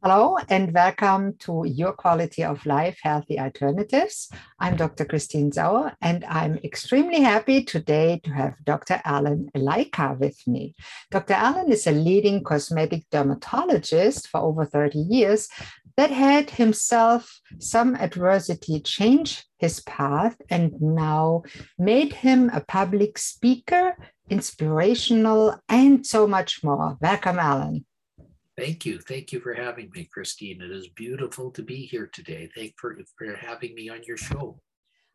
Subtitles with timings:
[0.00, 4.30] Hello and welcome to Your Quality of Life Healthy Alternatives.
[4.60, 5.04] I'm Dr.
[5.04, 9.02] Christine Sauer and I'm extremely happy today to have Dr.
[9.04, 10.76] Allen Lycka with me.
[11.10, 11.34] Dr.
[11.34, 15.48] Allen is a leading cosmetic dermatologist for over 30 years
[15.96, 21.42] that had himself some adversity change his path and now
[21.76, 23.96] made him a public speaker,
[24.30, 26.96] inspirational, and so much more.
[27.00, 27.84] Welcome, Allen.
[28.58, 28.98] Thank you.
[28.98, 30.60] Thank you for having me, Christine.
[30.60, 32.50] It is beautiful to be here today.
[32.56, 34.60] Thank you for, for having me on your show.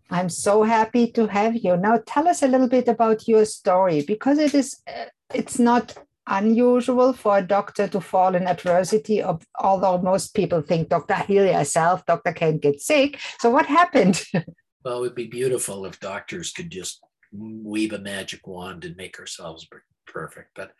[0.10, 1.76] I'm so happy to have you.
[1.76, 5.94] Now tell us a little bit about your story because it is uh, it's not
[6.28, 11.46] unusual for a doctor to fall in adversity of, although most people think doctor heal
[11.46, 14.24] yourself doctor can't get sick so what happened
[14.86, 17.02] well it would be beautiful if doctors could just
[17.34, 19.68] wave a magic wand and make ourselves
[20.08, 20.72] perfect but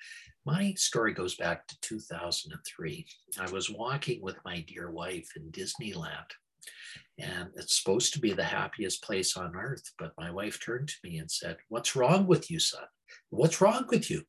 [0.46, 3.06] my story goes back to 2003.
[3.40, 6.32] I was walking with my dear wife in Disneyland,
[7.18, 9.84] and it's supposed to be the happiest place on earth.
[9.98, 12.84] But my wife turned to me and said, What's wrong with you, son?
[13.30, 14.24] What's wrong with you?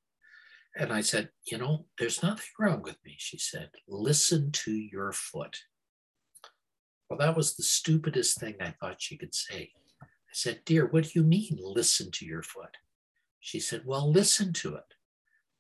[0.76, 3.16] And I said, You know, there's nothing wrong with me.
[3.18, 5.56] She said, Listen to your foot.
[7.10, 9.72] Well, that was the stupidest thing I thought she could say.
[10.02, 12.76] I said, Dear, what do you mean, listen to your foot?
[13.40, 14.93] She said, Well, listen to it.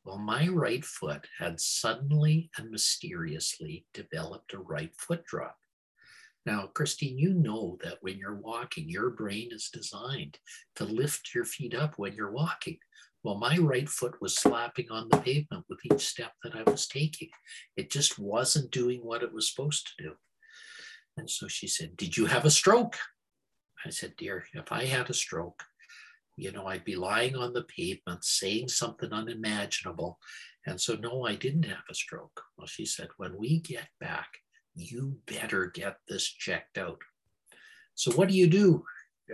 [0.04, 5.56] Well, my right foot had suddenly and mysteriously developed a right foot drop.
[6.44, 10.38] Now, Christine, you know that when you're walking, your brain is designed
[10.76, 12.76] to lift your feet up when you're walking.
[13.22, 16.86] Well, my right foot was slapping on the pavement with each step that I was
[16.86, 17.30] taking.
[17.78, 20.12] It just wasn't doing what it was supposed to do.
[21.16, 22.98] And so she said, Did you have a stroke?
[23.86, 25.62] I said, Dear, if I had a stroke,
[26.36, 30.18] you know, I'd be lying on the pavement saying something unimaginable.
[30.66, 32.42] And so, no, I didn't have a stroke.
[32.56, 34.28] Well, she said, when we get back,
[34.74, 37.00] you better get this checked out.
[37.94, 38.84] So, what do you do,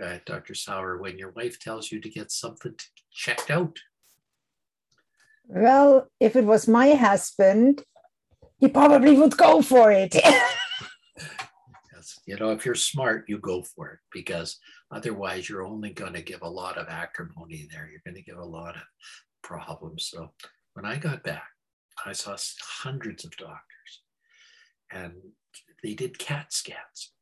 [0.01, 0.53] uh, Dr.
[0.53, 2.75] Sauer, when your wife tells you to get something
[3.11, 3.79] checked out?
[5.47, 7.83] Well, if it was my husband,
[8.59, 10.15] he probably would go for it.
[11.15, 14.59] yes, You know, if you're smart, you go for it because
[14.91, 17.89] otherwise you're only going to give a lot of acrimony there.
[17.89, 18.81] You're going to give a lot of
[19.41, 20.09] problems.
[20.11, 20.31] So
[20.73, 21.47] when I got back,
[22.05, 24.01] I saw hundreds of doctors
[24.91, 25.13] and
[25.83, 27.13] they did CAT scans,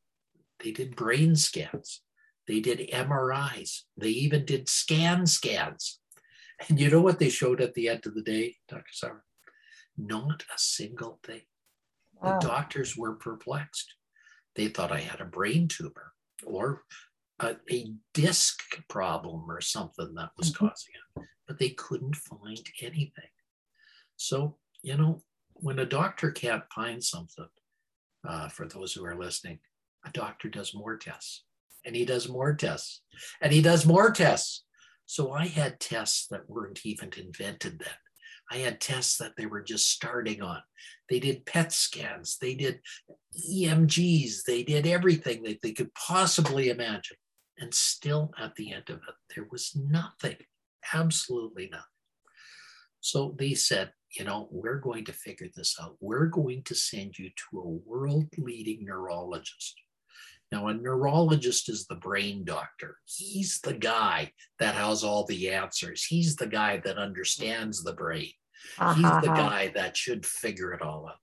[0.62, 2.02] they did brain scans,
[2.46, 6.00] they did MRIs, they even did scan scans.
[6.68, 8.84] And you know what they showed at the end of the day, Dr.
[8.92, 9.24] Sauer?
[9.96, 11.42] Not a single thing.
[12.20, 12.38] Wow.
[12.38, 13.94] The doctors were perplexed.
[14.56, 16.12] They thought I had a brain tumor
[16.44, 16.82] or
[17.40, 20.66] a, a disc problem or something that was mm-hmm.
[20.66, 23.30] causing it, but they couldn't find anything.
[24.16, 25.22] So, you know,
[25.54, 27.48] when a doctor can't find something,
[28.26, 29.58] uh, for those who are listening,
[30.04, 31.44] a doctor does more tests
[31.84, 33.02] and he does more tests
[33.40, 34.64] and he does more tests.
[35.06, 37.94] So I had tests that weren't even invented then.
[38.52, 40.60] I had tests that they were just starting on.
[41.08, 42.80] They did PET scans, they did
[43.50, 47.16] EMGs, they did everything that they could possibly imagine.
[47.60, 50.36] And still at the end of it, there was nothing,
[50.94, 51.84] absolutely nothing.
[53.00, 55.96] So they said, you know, we're going to figure this out.
[56.00, 59.74] We're going to send you to a world leading neurologist.
[60.52, 62.96] Now, a neurologist is the brain doctor.
[63.04, 66.04] He's the guy that has all the answers.
[66.04, 68.32] He's the guy that understands the brain.
[68.78, 71.16] Uh, He's the guy that should figure it all out.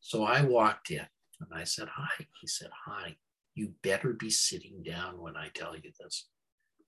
[0.00, 1.06] So I walked in
[1.40, 2.26] and I said, Hi.
[2.40, 3.16] He said, Hi.
[3.54, 6.28] You better be sitting down when I tell you this.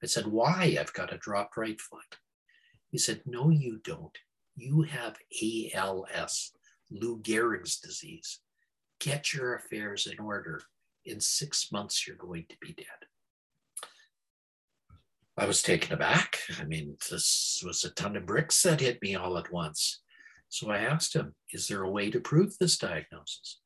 [0.03, 0.77] I said, Why?
[0.79, 2.19] I've got a dropped right foot.
[2.91, 4.17] He said, No, you don't.
[4.57, 5.17] You have
[5.75, 6.53] ALS,
[6.91, 8.41] Lou Gehrig's disease.
[9.01, 10.63] Get your affairs in order.
[11.05, 12.87] In six months, you're going to be dead.
[15.39, 16.39] I was taken aback.
[16.59, 20.01] I mean, this was a ton of bricks that hit me all at once.
[20.49, 23.61] So I asked him, Is there a way to prove this diagnosis?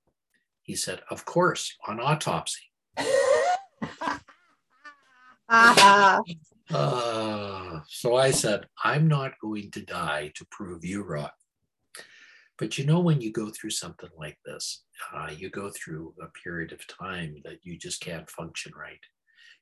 [0.62, 2.69] He said, Of course, on autopsy.
[5.48, 6.20] Uh,
[7.88, 11.30] so I said, I'm not going to die to prove you wrong.
[12.58, 14.82] But you know, when you go through something like this,
[15.14, 19.00] uh, you go through a period of time that you just can't function right.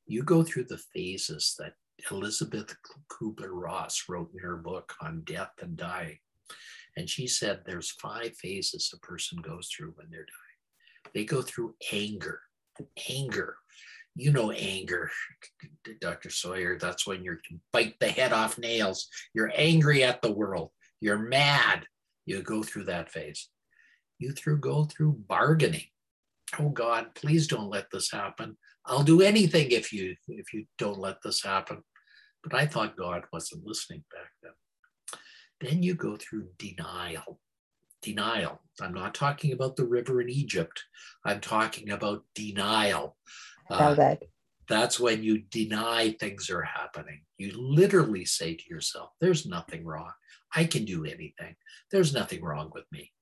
[0.06, 1.74] You go through the phases that
[2.10, 2.74] Elizabeth
[3.08, 6.18] Kubler Ross wrote in her book on death and dying.
[6.96, 11.12] And she said there's five phases a person goes through when they're dying.
[11.14, 12.40] They go through anger,
[13.10, 13.56] anger.
[14.14, 15.10] You know, anger,
[16.00, 16.30] Dr.
[16.30, 17.36] Sauer, that's when you
[17.72, 19.08] bite the head off nails.
[19.32, 20.70] You're angry at the world.
[21.00, 21.86] You're mad.
[22.26, 23.48] You go through that phase.
[24.18, 25.86] You through go through bargaining.
[26.58, 28.56] Oh God, please don't let this happen.
[28.86, 31.82] I'll do anything if you if you don't let this happen.
[32.42, 34.52] But I thought God wasn't listening back then.
[35.60, 37.40] Then you go through denial.
[38.08, 38.62] Denial.
[38.80, 40.82] I'm not talking about the river in Egypt.
[41.26, 43.16] I'm talking about denial.
[43.70, 44.22] Uh, that.
[44.66, 47.20] That's when you deny things are happening.
[47.36, 50.12] You literally say to yourself, There's nothing wrong.
[50.54, 51.56] I can do anything.
[51.90, 53.12] There's nothing wrong with me.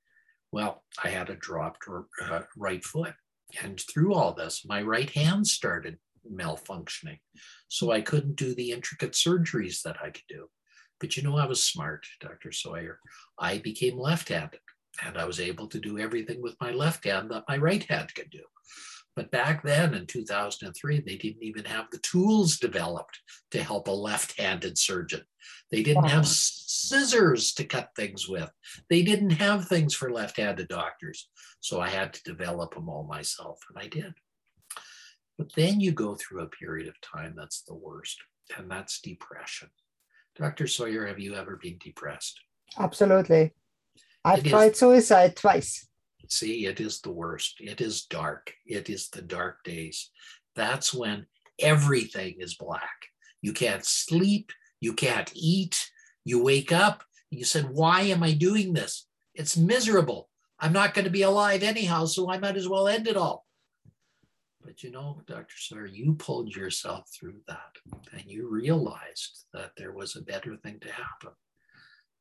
[0.53, 1.83] Well, I had a dropped
[2.23, 3.13] uh, right foot.
[3.61, 5.97] And through all this, my right hand started
[6.31, 7.19] malfunctioning.
[7.67, 10.47] So I couldn't do the intricate surgeries that I could do.
[10.99, 12.53] But you know, I was smart, Dr.
[12.53, 12.99] Sauer.
[13.37, 14.59] I became left handed
[15.05, 18.13] and I was able to do everything with my left hand that my right hand
[18.15, 18.43] could do.
[19.15, 23.91] But back then in 2003, they didn't even have the tools developed to help a
[23.91, 25.23] left handed surgeon.
[25.71, 26.09] They didn't wow.
[26.09, 28.51] have scissors to cut things with.
[28.91, 31.29] They didn't have things for left handed doctors.
[31.61, 34.13] So I had to develop them all myself, and I did.
[35.37, 38.17] But then you go through a period of time that's the worst,
[38.55, 39.69] and that's depression.
[40.35, 40.67] Dr.
[40.67, 42.39] Sauer, have you ever been depressed?
[42.77, 43.51] Absolutely.
[44.27, 45.87] I've it tried is, suicide twice.
[46.29, 47.57] See, it is the worst.
[47.59, 48.53] It is dark.
[48.65, 50.11] It is the dark days.
[50.55, 51.25] That's when
[51.59, 53.07] everything is black.
[53.41, 54.51] You can't sleep.
[54.81, 55.89] You can't eat.
[56.25, 57.03] You wake up.
[57.29, 59.07] You said, Why am I doing this?
[59.33, 60.29] It's miserable.
[60.59, 63.45] I'm not going to be alive anyhow, so I might as well end it all.
[64.63, 65.55] But you know, Dr.
[65.55, 67.77] Sauer, you pulled yourself through that
[68.11, 71.31] and you realized that there was a better thing to happen.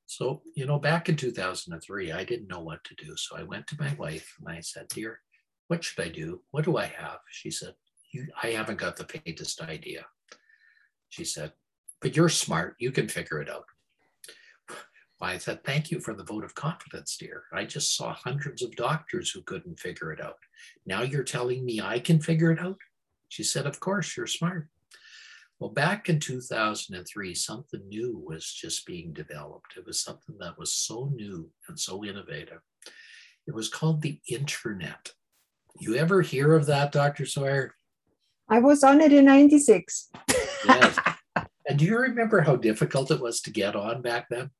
[0.06, 3.16] So, you know, back in 2003, I didn't know what to do.
[3.16, 5.20] So I went to my wife and I said, Dear,
[5.66, 6.42] what should I do?
[6.52, 7.18] What do I have?
[7.30, 7.74] She said,
[8.42, 10.06] I haven't got the faintest idea.
[11.08, 11.52] She said,
[12.00, 12.76] But you're smart.
[12.78, 13.64] You can figure it out.
[15.20, 17.44] I said, Thank you for the vote of confidence, dear.
[17.52, 20.38] I just saw hundreds of doctors who couldn't figure it out.
[20.86, 22.78] Now you're telling me I can figure it out?
[23.28, 24.68] She said, Of course, you're smart.
[25.58, 29.74] Well, back in 2003, something new was just being developed.
[29.76, 32.60] It was something that was so new and so innovative.
[33.46, 35.12] It was called the internet.
[35.78, 37.24] You ever hear of that, Dr.
[37.24, 37.74] Sauer?
[38.48, 40.10] I was on it in 96.
[40.66, 40.98] yes.
[41.68, 44.50] And do you remember how difficult it was to get on back then?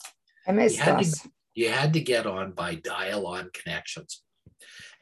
[0.49, 4.23] I missed you had, to, you had to get on by dial on connections.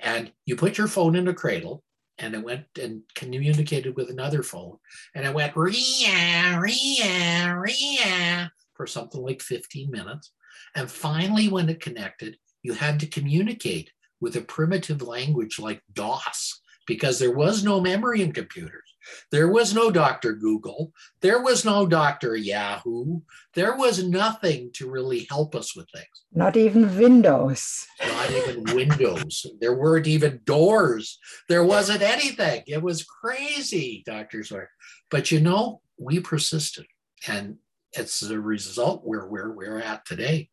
[0.00, 1.82] And you put your phone in a cradle
[2.19, 4.78] and it went and communicated with another phone.
[5.14, 10.32] And it went ria, ria, ria for something like 15 minutes.
[10.75, 13.90] And finally, when it connected, you had to communicate
[14.20, 18.94] with a primitive language like DOS because there was no memory in computers.
[19.31, 20.33] There was no Dr.
[20.33, 20.93] Google.
[21.21, 22.37] There was no Dr.
[22.37, 23.21] Yahoo.
[23.55, 26.25] There was nothing to really help us with things.
[26.33, 27.87] Not even Windows.
[28.01, 29.47] Not even Windows.
[29.61, 31.19] There weren't even doors.
[31.49, 32.62] There wasn't anything.
[32.67, 34.43] It was crazy, Dr.
[34.45, 34.71] Sauer.
[35.11, 36.87] But you know, we persisted.
[37.27, 37.56] And
[37.93, 40.51] it's the result where, where we're at today.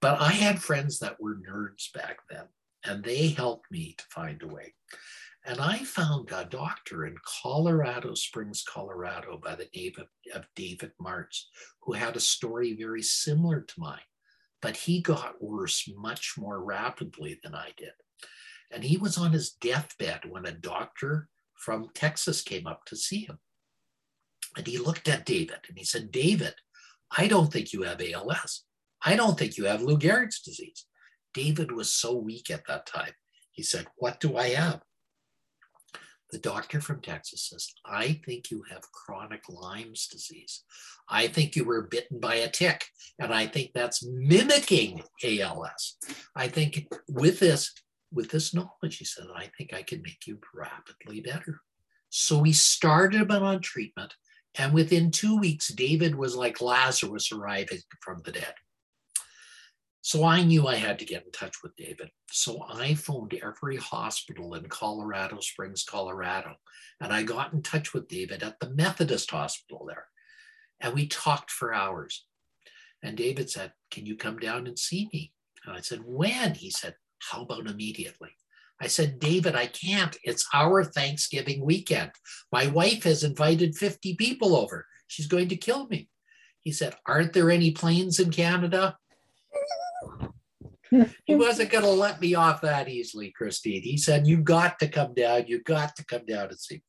[0.00, 2.44] But I had friends that were nerds back then,
[2.84, 4.74] and they helped me to find a way.
[5.48, 10.92] And I found a doctor in Colorado Springs, Colorado, by the name of, of David
[11.00, 11.44] Martz,
[11.80, 13.98] who had a story very similar to mine,
[14.60, 17.92] but he got worse much more rapidly than I did.
[18.70, 23.20] And he was on his deathbed when a doctor from Texas came up to see
[23.20, 23.38] him.
[24.54, 26.56] And he looked at David and he said, David,
[27.16, 28.64] I don't think you have ALS.
[29.02, 30.84] I don't think you have Lou Gehrig's disease.
[31.32, 33.12] David was so weak at that time.
[33.50, 34.82] He said, What do I have?
[36.30, 40.62] The doctor from Texas says, I think you have chronic Lyme's disease.
[41.08, 42.84] I think you were bitten by a tick,
[43.18, 45.96] and I think that's mimicking ALS.
[46.36, 47.72] I think with this,
[48.12, 51.62] with this knowledge, he said, I think I can make you rapidly better.
[52.10, 54.14] So we started him on treatment,
[54.56, 58.54] and within two weeks, David was like Lazarus arriving from the dead.
[60.08, 62.10] So I knew I had to get in touch with David.
[62.30, 66.54] So I phoned every hospital in Colorado Springs, Colorado,
[66.98, 70.06] and I got in touch with David at the Methodist Hospital there.
[70.80, 72.24] And we talked for hours.
[73.02, 75.34] And David said, Can you come down and see me?
[75.66, 76.54] And I said, When?
[76.54, 78.30] He said, How about immediately?
[78.80, 80.16] I said, David, I can't.
[80.24, 82.12] It's our Thanksgiving weekend.
[82.50, 84.86] My wife has invited 50 people over.
[85.06, 86.08] She's going to kill me.
[86.62, 88.96] He said, Aren't there any planes in Canada?
[91.24, 93.82] He wasn't going to let me off that easily, Christine.
[93.82, 95.46] He said, You got to come down.
[95.46, 96.82] You got to come down and see.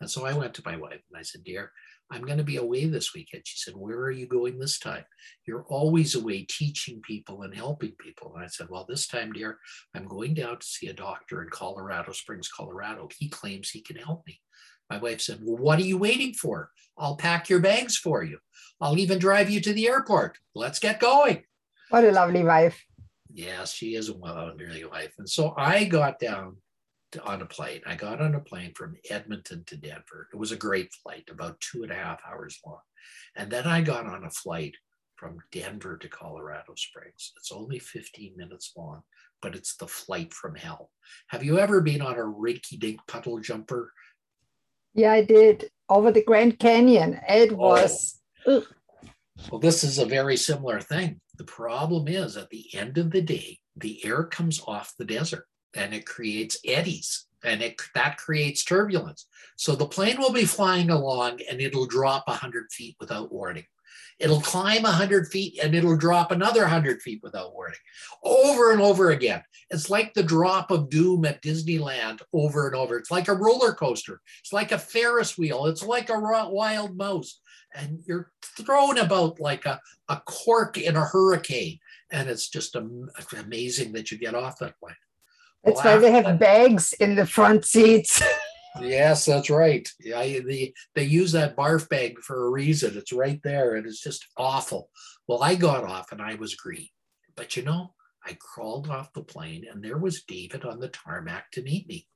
[0.00, 1.72] And so I went to my wife and I said, Dear,
[2.10, 3.42] I'm going to be away this weekend.
[3.46, 5.04] She said, Where are you going this time?
[5.46, 8.34] You're always away teaching people and helping people.
[8.34, 9.58] And I said, Well, this time, dear,
[9.94, 13.08] I'm going down to see a doctor in Colorado Springs, Colorado.
[13.18, 14.40] He claims he can help me.
[14.88, 16.70] My wife said, Well, what are you waiting for?
[16.96, 18.38] I'll pack your bags for you.
[18.80, 20.38] I'll even drive you to the airport.
[20.54, 21.42] Let's get going.
[21.90, 22.85] What a lovely wife.
[23.36, 25.12] Yes, she is a wonderful wife.
[25.18, 26.56] And so I got down
[27.12, 27.82] to, on a plane.
[27.86, 30.28] I got on a plane from Edmonton to Denver.
[30.32, 32.80] It was a great flight, about two and a half hours long.
[33.36, 34.74] And then I got on a flight
[35.16, 37.34] from Denver to Colorado Springs.
[37.36, 39.02] It's only 15 minutes long,
[39.42, 40.90] but it's the flight from hell.
[41.26, 43.92] Have you ever been on a rinky dink puddle jumper?
[44.94, 47.20] Yeah, I did over the Grand Canyon.
[47.28, 47.56] It oh.
[47.56, 48.18] was.
[49.50, 51.20] Well, this is a very similar thing.
[51.36, 55.46] The problem is at the end of the day, the air comes off the desert
[55.74, 59.26] and it creates eddies and it that creates turbulence.
[59.56, 63.66] So the plane will be flying along and it'll drop 100 feet without warning.
[64.18, 67.78] It'll climb 100 feet and it'll drop another 100 feet without warning
[68.22, 69.42] over and over again.
[69.70, 72.96] It's like the drop of doom at Disneyland over and over.
[72.96, 74.20] It's like a roller coaster.
[74.40, 75.66] It's like a Ferris wheel.
[75.66, 77.40] It's like a wild mouse.
[77.74, 81.78] And you're thrown about like a, a cork in a hurricane.
[82.10, 82.76] And it's just
[83.36, 84.92] amazing that you get off that way.
[85.64, 88.22] That's why they have bags in the front seats.
[88.80, 89.88] yes, that's right.
[90.14, 92.96] I, the, they use that barf bag for a reason.
[92.96, 94.90] It's right there and it's just awful.
[95.26, 96.88] Well, I got off and I was green.
[97.36, 101.50] But you know, I crawled off the plane and there was David on the tarmac
[101.52, 102.06] to meet me.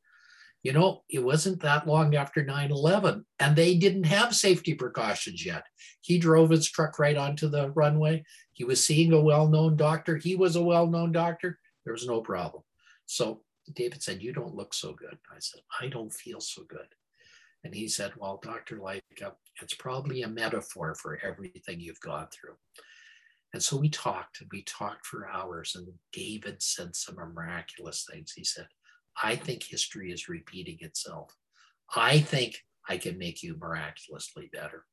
[0.62, 5.44] You know, it wasn't that long after 9 11, and they didn't have safety precautions
[5.44, 5.64] yet.
[6.02, 8.24] He drove his truck right onto the runway.
[8.52, 10.18] He was seeing a well known doctor.
[10.18, 11.58] He was a well known doctor.
[11.84, 12.62] There was no problem.
[13.06, 13.40] So
[13.74, 15.18] David said, You don't look so good.
[15.30, 16.94] I said, I don't feel so good.
[17.64, 18.78] And he said, Well, Dr.
[18.78, 22.54] Lycka, it's probably a metaphor for everything you've gone through.
[23.52, 25.74] And so we talked and we talked for hours.
[25.74, 28.32] And David said some miraculous things.
[28.32, 28.66] He said,
[29.22, 31.34] I think history is repeating itself.
[31.94, 32.56] I think
[32.88, 34.84] I can make you miraculously better.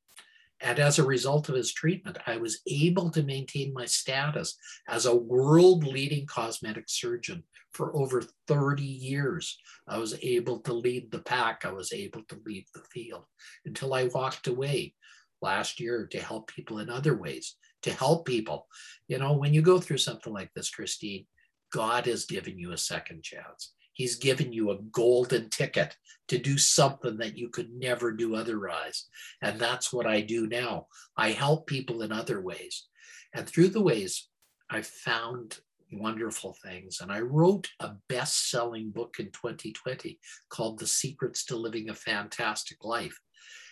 [0.61, 5.05] And as a result of his treatment, I was able to maintain my status as
[5.05, 9.57] a world leading cosmetic surgeon for over 30 years.
[9.87, 13.25] I was able to lead the pack, I was able to lead the field
[13.65, 14.95] until I walked away
[15.41, 18.67] last year to help people in other ways, to help people.
[19.07, 21.27] You know, when you go through something like this, Christine,
[21.71, 23.73] God has given you a second chance.
[23.97, 29.05] He's given you a golden ticket to do something that you could never do otherwise.
[29.41, 30.85] And that's what I do now.
[31.17, 32.85] I help people in other ways.
[33.33, 34.29] And through the ways,
[34.69, 35.57] I've found
[35.91, 36.99] wonderful things.
[37.01, 41.95] And I wrote a best selling book in 2020 called The Secrets to Living a
[41.95, 43.19] Fantastic Life.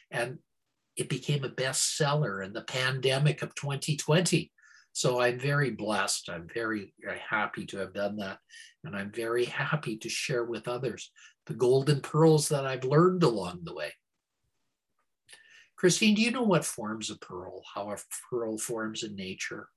[0.10, 0.39] And
[0.96, 4.51] it became a bestseller in the pandemic of 2020.
[4.96, 6.30] So I'm very blessed.
[6.30, 8.38] I'm very, very happy to have done that.
[8.86, 11.12] And I'm very happy to share with others
[11.48, 13.92] the golden pearls that I've learned along the way.
[15.75, 17.98] Christine, do you know what forms a pearl, how a
[18.30, 19.68] pearl forms in nature?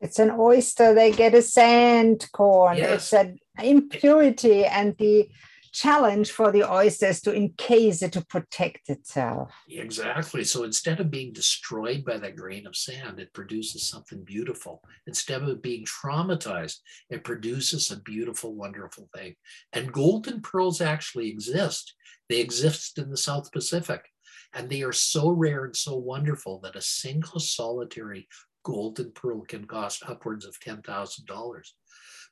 [0.00, 0.92] It's an oyster.
[0.92, 2.78] They get a sand corn.
[2.78, 2.94] Yes.
[2.94, 5.28] It's an impurity, and the
[5.74, 9.52] challenge for the oysters to encase it to protect itself.
[9.68, 10.44] Exactly.
[10.44, 14.82] So instead of being destroyed by that grain of sand, it produces something beautiful.
[15.08, 16.78] Instead of being traumatized,
[17.10, 19.34] it produces a beautiful, wonderful thing.
[19.72, 21.94] And golden pearls actually exist.
[22.28, 24.06] They exist in the South Pacific.
[24.54, 28.28] And they are so rare and so wonderful that a single solitary
[28.64, 31.62] golden pearl can cost upwards of $10,000.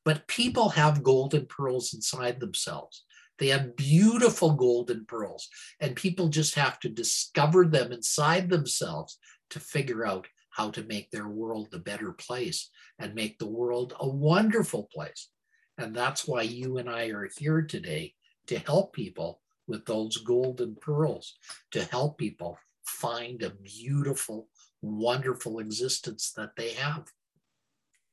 [0.05, 3.05] But people have golden pearls inside themselves.
[3.43, 5.49] They have beautiful golden pearls,
[5.81, 9.19] and people just have to discover them inside themselves
[9.51, 12.71] to figure out how to make their world a better place
[13.01, 15.31] and make the world a wonderful place.
[15.77, 18.15] And that's why you and I are here today
[18.47, 21.35] to help people with those golden pearls,
[21.73, 24.51] to help people find a beautiful,
[24.83, 27.09] wonderful existence that they have.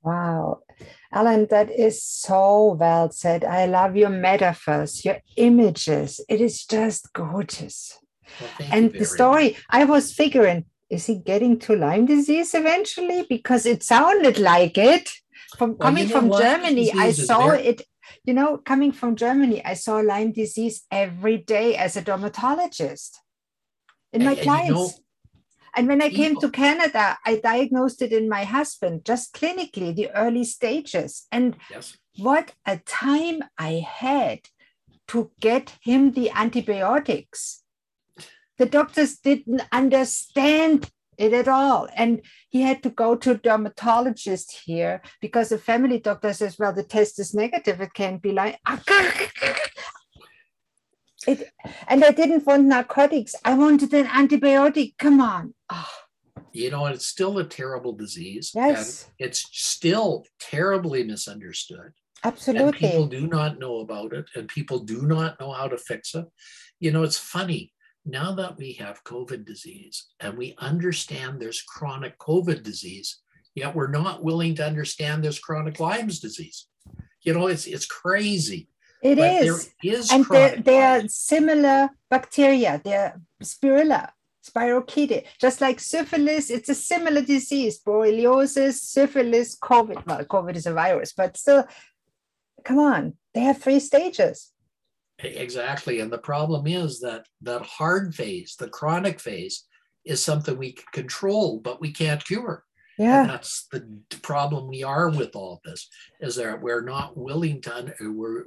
[0.02, 0.62] Wow.
[1.12, 3.44] Allen, that is so well said.
[3.44, 6.22] I love your metaphors, your images.
[6.30, 8.00] It is just gorgeous.
[8.40, 9.64] Well, and the story, much.
[9.70, 13.26] I was figuring, is he getting to Lyme disease eventually?
[13.28, 15.10] Because it sounded like it.
[15.58, 16.44] From well, coming you know from what?
[16.44, 17.82] Germany, I saw it.
[18.24, 23.20] You know, coming from Germany, I saw Lyme disease every day as a dermatologist
[24.14, 24.70] in and, my clients.
[24.70, 24.92] You know,
[25.76, 30.12] and when I came to Canada, I diagnosed it in my husband, just clinically, the
[30.12, 31.28] early stages.
[31.32, 31.98] And yes.
[32.18, 34.40] what a time I had
[35.10, 37.64] to get him the antibiotics.
[38.58, 41.88] The doctors didn't understand it at all.
[41.96, 46.74] And he had to go to a dermatologist here because the family doctor says, well,
[46.74, 47.82] the test is negative.
[47.82, 48.60] It can't be like,
[51.28, 51.52] it,
[51.88, 53.36] and I didn't want narcotics.
[53.44, 54.98] I wanted an antibiotic.
[54.98, 55.54] Come on.
[55.70, 55.90] Oh.
[56.52, 58.52] You know, it's still a terrible disease.
[58.56, 59.10] Yes.
[59.20, 61.92] it's still terribly misunderstood.
[62.24, 62.64] Absolutely.
[62.68, 66.16] And people do not know about it and people do not know how to fix
[66.16, 66.26] it.
[66.80, 67.74] You know, it's funny.
[68.06, 73.20] Now that we have COVID disease and we understand there's chronic COVID disease,
[73.56, 76.68] yet we're not willing to understand there's chronic Lyme's disease.
[77.22, 78.70] You know, it's it's crazy.
[79.02, 79.70] It but is.
[79.82, 82.82] There is and they're, they're similar bacteria.
[82.84, 84.10] They're spirilla,
[84.48, 86.50] spirochetes, just like syphilis.
[86.50, 87.80] It's a similar disease.
[87.80, 90.06] Borreliosis, syphilis, COVID.
[90.06, 91.66] Well, COVID is a virus, but still
[92.66, 94.52] come on, they have three stages.
[95.20, 96.00] Exactly.
[96.00, 99.66] And the problem is that that hard phase, the chronic phase,
[100.06, 102.64] is something we can control, but we can't cure.
[102.98, 103.22] Yeah.
[103.22, 103.88] And that's the
[104.22, 105.90] problem we are with all this,
[106.20, 108.44] is that we're not willing to, we're,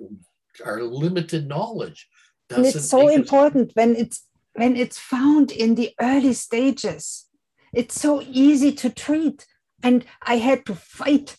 [0.65, 2.09] our limited knowledge.
[2.51, 7.27] And it's so important when it's when it's found in the early stages.
[7.73, 9.47] It's so easy to treat.
[9.83, 11.39] And I had to fight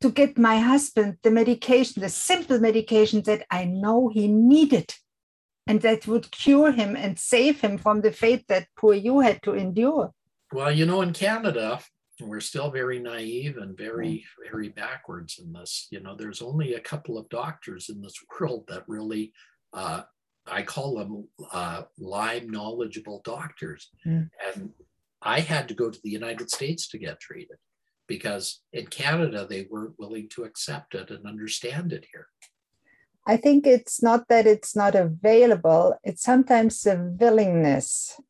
[0.00, 4.92] to get my husband the medication, the simple medication that I know he needed
[5.66, 9.42] and that would cure him and save him from the fate that poor you had
[9.42, 10.12] to endure.
[10.52, 11.80] Well, you know, in Canada,
[12.20, 15.88] we're still very naive and very, very backwards in this.
[15.90, 19.32] You know, there's only a couple of doctors in this world that really,
[19.72, 20.02] uh,
[20.46, 23.90] I call them uh, Lyme knowledgeable doctors.
[24.06, 24.30] Mm.
[24.54, 24.70] And
[25.20, 27.56] I had to go to the United States to get treated
[28.06, 32.28] because in Canada they weren't willing to accept it and understand it here.
[33.26, 38.20] I think it's not that it's not available, it's sometimes the willingness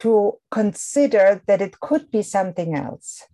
[0.00, 3.24] to consider that it could be something else.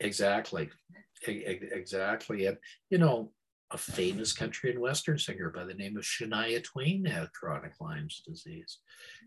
[0.00, 0.70] Exactly.
[1.26, 2.46] Exactly.
[2.46, 2.58] And,
[2.90, 3.32] you know,
[3.70, 8.22] a famous country and western singer by the name of Shania Twain had chronic Lyme's
[8.26, 8.78] disease.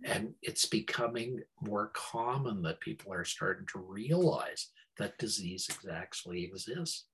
[0.04, 7.06] And it's becoming more common that people are starting to realize that disease actually exists.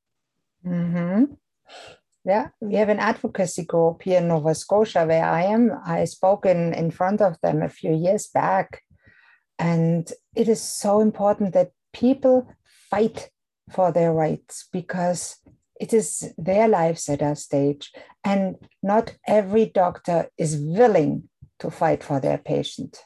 [0.65, 1.33] Mm-hmm.
[2.23, 5.71] Yeah, we have an advocacy group here in Nova Scotia where I am.
[5.85, 8.83] I spoke in, in front of them a few years back.
[9.57, 12.47] And it is so important that people
[12.89, 13.29] fight
[13.71, 15.37] for their rights because
[15.79, 17.91] it is their lives at our stage.
[18.23, 21.29] And not every doctor is willing
[21.59, 22.99] to fight for their patient.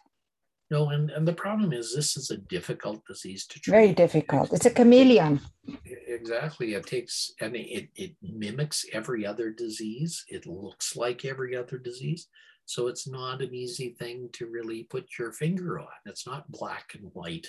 [0.72, 3.72] No, and, and the problem is this is a difficult disease to treat.
[3.72, 4.52] Very difficult.
[4.52, 5.40] It's a chameleon.
[5.86, 6.74] Exactly.
[6.74, 10.26] It takes, and it, it mimics every other disease.
[10.28, 12.28] It looks like every other disease.
[12.66, 15.88] So it's not an easy thing to really put your finger on.
[16.08, 17.48] It's not black and white.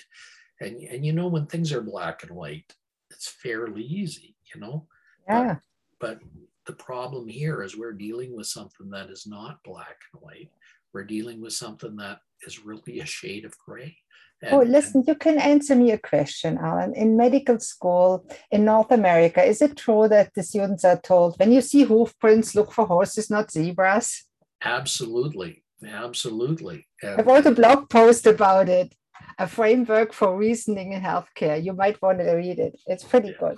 [0.61, 2.71] And, and you know, when things are black and white,
[3.09, 4.85] it's fairly easy, you know?
[5.27, 5.55] Yeah.
[5.99, 6.27] But, but
[6.67, 10.51] the problem here is we're dealing with something that is not black and white.
[10.93, 13.97] We're dealing with something that is really a shade of gray.
[14.41, 16.93] And, oh, listen, you can answer me a question, Allen.
[16.93, 21.51] In medical school in North America, is it true that the students are told when
[21.51, 24.25] you see hoof prints, look for horses, not zebras?
[24.63, 25.63] Absolutely.
[25.85, 26.87] Absolutely.
[27.01, 28.93] And I wrote a blog post about it,
[29.39, 31.63] a framework for reasoning in healthcare.
[31.63, 32.79] You might want to read it.
[32.85, 33.57] It's pretty good.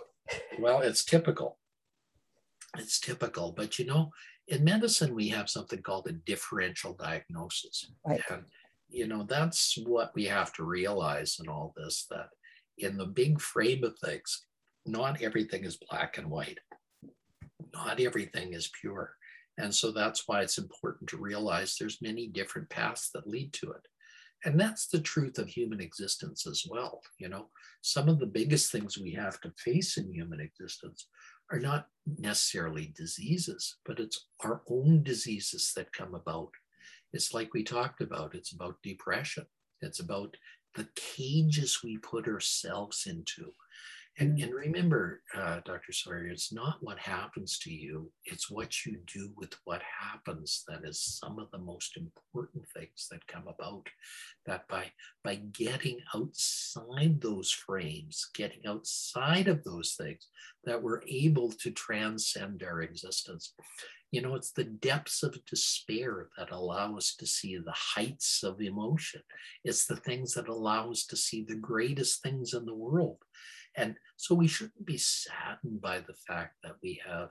[0.60, 1.58] Well, it's typical.
[2.78, 3.52] It's typical.
[3.52, 4.12] But you know,
[4.48, 7.92] in medicine, we have something called a differential diagnosis.
[8.06, 8.22] Right.
[8.30, 8.44] And,
[8.90, 12.30] you know, that's what we have to realize in all this that
[12.78, 14.46] in the big frame of things,
[14.86, 16.60] not everything is black and white,
[17.74, 19.14] not everything is pure.
[19.58, 23.72] And so that's why it's important to realize there's many different paths that lead to
[23.72, 23.86] it.
[24.46, 27.02] And that's the truth of human existence as well.
[27.18, 27.50] You know,
[27.82, 31.08] some of the biggest things we have to face in human existence
[31.52, 36.52] are not necessarily diseases, but it's our own diseases that come about.
[37.14, 39.46] It's like we talked about, it's about depression,
[39.82, 40.36] it's about
[40.76, 43.54] the cages we put ourselves into.
[44.20, 44.44] And, mm.
[44.44, 45.92] and remember, uh, Dr.
[45.92, 50.82] Sauer, it's not what happens to you, it's what you do with what happens that
[50.84, 53.88] is some of the most important things that come about.
[54.46, 54.92] That by,
[55.24, 60.28] by getting outside those frames, getting outside of those things,
[60.66, 63.54] that we're able to transcend our existence.
[64.12, 68.62] You know, it's the depths of despair that allow us to see the heights of
[68.62, 69.22] emotion.
[69.64, 73.18] It's the things that allow us to see the greatest things in the world.
[73.76, 77.30] And so we shouldn't be saddened by the fact that we have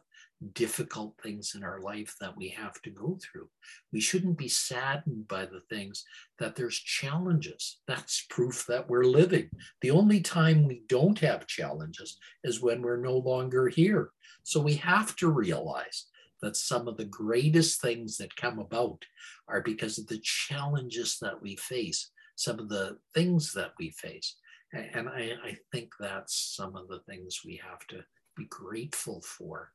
[0.53, 3.49] difficult things in our life that we have to go through.
[3.93, 6.05] We shouldn't be saddened by the things
[6.39, 7.81] that there's challenges.
[7.89, 9.51] That's proof that we're living.
[9.81, 14.11] The only time we don't have challenges is when we're no longer here.
[14.45, 16.07] So we have to realize
[16.43, 19.05] that some of the greatest things that come about
[19.49, 24.37] are because of the challenges that we face, some of the things that we face.
[24.73, 28.05] And I, I think that's some of the things we have to
[28.37, 29.73] be grateful for.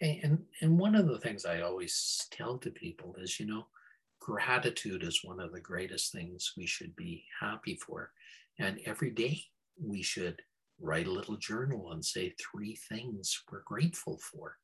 [0.00, 3.66] And, and one of the things I always tell to people is, you know,
[4.20, 8.10] gratitude is one of the greatest things we should be happy for.
[8.58, 9.40] And every day
[9.80, 10.42] we should
[10.80, 14.56] write a little journal and say three things we're grateful for.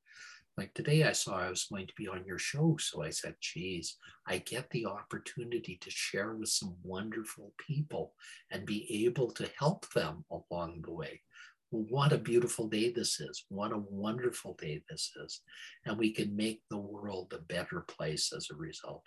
[0.61, 2.77] Like today, I saw I was going to be on your show.
[2.79, 3.97] So I said, geez,
[4.27, 8.13] I get the opportunity to share with some wonderful people
[8.51, 11.23] and be able to help them along the way.
[11.71, 13.47] what a beautiful day this is.
[13.49, 15.41] What a wonderful day this is.
[15.87, 19.07] And we can make the world a better place as a result.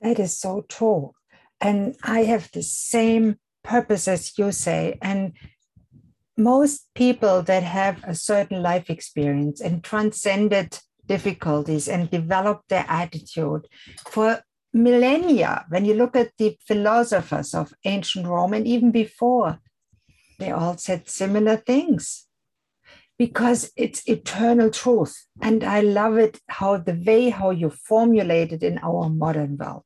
[0.00, 1.12] That is so true.
[1.60, 4.98] And I have the same purpose as you say.
[5.00, 5.34] And
[6.36, 13.66] most people that have a certain life experience and transcended difficulties and developed their attitude
[14.08, 14.42] for
[14.72, 19.60] millennia, when you look at the philosophers of ancient Rome and even before,
[20.38, 22.26] they all said similar things
[23.16, 25.26] because it's eternal truth.
[25.40, 29.84] And I love it how the way how you formulate it in our modern world.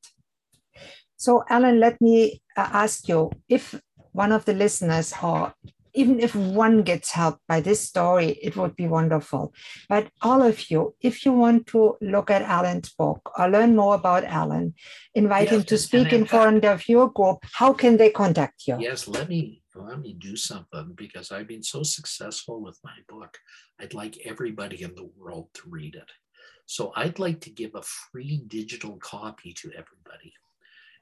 [1.17, 3.79] So, Allen, let me uh, ask you if
[4.13, 5.53] one of the listeners or
[5.93, 9.53] even if one gets helped by this story, it would be wonderful.
[9.87, 13.95] But all of you, if you want to look at Allen's book or learn more
[13.95, 14.73] about Allen,
[15.15, 18.67] invite yes, him to speak in uh, front of your group, how can they contact
[18.67, 18.77] you?
[18.79, 23.37] Yes, let me let me do something because I've been so successful with my book.
[23.79, 26.11] I'd like everybody in the world to read it.
[26.65, 30.33] So I'd like to give a free digital copy to everybody.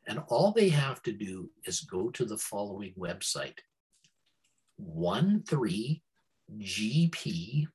[0.07, 3.59] And all they have to do is go to the following website
[4.79, 6.01] 13
[6.59, 7.67] GP,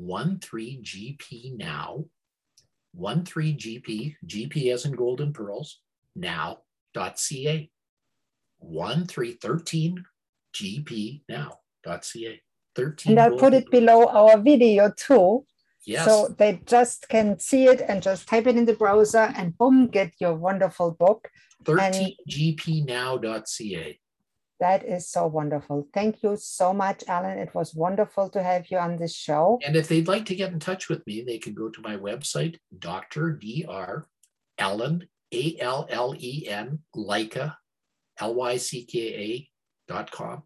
[0.00, 2.04] 13 GP now,
[3.00, 5.80] 13 GP, GP as in golden pearls,
[6.14, 7.70] now.ca.
[8.58, 10.04] 1313
[10.54, 12.40] GP now.ca.
[12.74, 15.46] 13 and I'll put it below our video too.
[15.86, 16.04] Yes.
[16.04, 19.86] So they just can see it and just type it in the browser and boom,
[19.88, 21.30] get your wonderful book.
[21.64, 23.98] 13gpnow.ca.
[24.60, 25.86] That is so wonderful.
[25.94, 27.38] Thank you so much, Allen.
[27.38, 29.60] It was wonderful to have you on this show.
[29.64, 31.96] And if they'd like to get in touch with me, they can go to my
[31.96, 33.38] website, Dr.
[33.40, 34.08] Dr.
[34.58, 37.54] Allen, A L L E N, Lycka,
[38.18, 39.48] L Y C K A
[39.86, 40.42] dot com.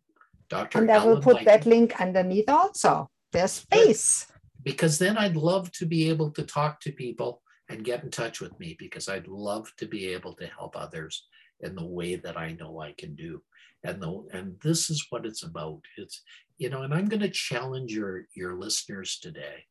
[0.50, 0.80] Dr.
[0.80, 1.44] And I will put Lycka.
[1.46, 3.08] that link underneath also.
[3.32, 4.26] There's space.
[4.62, 8.42] Because then I'd love to be able to talk to people and get in touch
[8.42, 11.26] with me because I'd love to be able to help others
[11.60, 13.42] in the way that I know I can do
[13.84, 15.80] and the and this is what it's about.
[15.96, 16.22] It's
[16.58, 19.64] you know and i'm going to challenge your your listeners today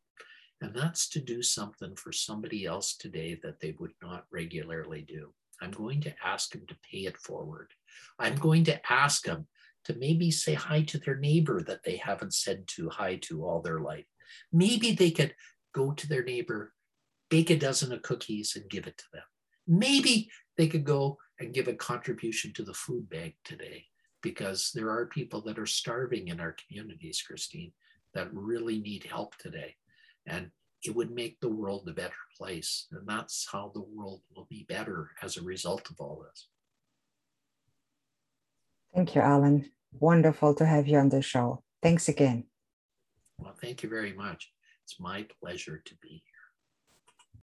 [0.62, 5.34] and that's to do something for somebody else today that they would not regularly do.
[5.60, 7.72] I'm going to ask them to pay it forward.
[8.20, 9.48] I'm going to ask them
[9.86, 13.62] to maybe say hi to their neighbor that they haven't said to hi to all
[13.62, 14.06] their life.
[14.54, 15.34] Maybe they could
[15.74, 16.74] go to their neighbor
[17.30, 19.24] bake a dozen of cookies and give it to them.
[19.68, 23.86] Maybe they could go and give a contribution to the food bank today
[24.22, 27.72] because there are people that are starving in our communities, Christine,
[28.14, 29.76] that really need help today.
[30.28, 30.52] And
[30.84, 32.88] it would make the world a better place.
[32.92, 36.48] And that's how the world will be better as a result of all this.
[38.94, 39.72] Thank you, Allen.
[40.00, 41.64] Wonderful to have you on the show.
[41.82, 42.46] Thanks again.
[43.38, 44.52] Well, thank you very much.
[44.84, 46.24] It's my pleasure to be